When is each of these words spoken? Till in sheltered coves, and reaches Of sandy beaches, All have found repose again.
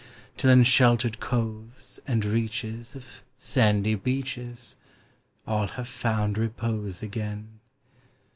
Till 0.35 0.49
in 0.49 0.63
sheltered 0.63 1.19
coves, 1.19 1.99
and 2.07 2.25
reaches 2.25 2.95
Of 2.95 3.21
sandy 3.37 3.93
beaches, 3.93 4.77
All 5.45 5.67
have 5.67 5.87
found 5.87 6.39
repose 6.39 7.03
again. 7.03 7.59